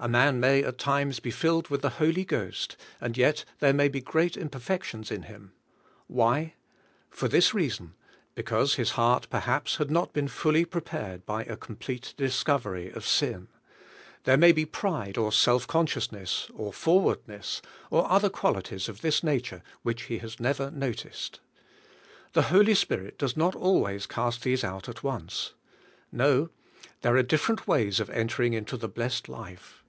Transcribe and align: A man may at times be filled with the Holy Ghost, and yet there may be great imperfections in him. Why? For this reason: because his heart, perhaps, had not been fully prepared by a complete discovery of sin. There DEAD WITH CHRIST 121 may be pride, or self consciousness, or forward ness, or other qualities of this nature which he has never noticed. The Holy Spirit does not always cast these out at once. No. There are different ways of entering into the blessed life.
A 0.00 0.08
man 0.08 0.38
may 0.38 0.62
at 0.62 0.76
times 0.76 1.18
be 1.18 1.30
filled 1.30 1.68
with 1.68 1.80
the 1.80 1.88
Holy 2.00 2.26
Ghost, 2.26 2.76
and 3.00 3.16
yet 3.16 3.46
there 3.60 3.72
may 3.72 3.88
be 3.88 4.02
great 4.02 4.36
imperfections 4.36 5.10
in 5.10 5.22
him. 5.22 5.52
Why? 6.08 6.54
For 7.08 7.26
this 7.26 7.54
reason: 7.54 7.94
because 8.34 8.74
his 8.74 8.90
heart, 8.90 9.26
perhaps, 9.30 9.76
had 9.76 9.90
not 9.90 10.12
been 10.12 10.28
fully 10.28 10.66
prepared 10.66 11.24
by 11.24 11.44
a 11.44 11.56
complete 11.56 12.12
discovery 12.18 12.90
of 12.90 13.06
sin. 13.06 13.48
There 14.24 14.36
DEAD 14.36 14.56
WITH 14.56 14.72
CHRIST 14.72 14.82
121 14.84 15.10
may 15.10 15.12
be 15.14 15.14
pride, 15.14 15.26
or 15.26 15.32
self 15.32 15.66
consciousness, 15.66 16.50
or 16.54 16.70
forward 16.72 17.20
ness, 17.26 17.62
or 17.88 18.10
other 18.10 18.28
qualities 18.28 18.90
of 18.90 19.00
this 19.00 19.22
nature 19.24 19.62
which 19.84 20.02
he 20.02 20.18
has 20.18 20.38
never 20.38 20.70
noticed. 20.70 21.40
The 22.34 22.42
Holy 22.52 22.74
Spirit 22.74 23.16
does 23.16 23.38
not 23.38 23.54
always 23.56 24.06
cast 24.06 24.42
these 24.42 24.64
out 24.64 24.86
at 24.88 25.02
once. 25.04 25.54
No. 26.12 26.50
There 27.00 27.16
are 27.16 27.22
different 27.22 27.66
ways 27.66 28.00
of 28.00 28.10
entering 28.10 28.52
into 28.52 28.76
the 28.76 28.88
blessed 28.88 29.30
life. 29.30 29.80